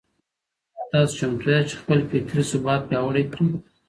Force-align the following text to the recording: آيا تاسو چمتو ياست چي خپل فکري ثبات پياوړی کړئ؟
آيا 0.77 0.85
تاسو 0.91 1.13
چمتو 1.19 1.47
ياست 1.53 1.67
چي 1.69 1.75
خپل 1.81 1.99
فکري 2.09 2.43
ثبات 2.51 2.81
پياوړی 2.89 3.23
کړئ؟ 3.33 3.49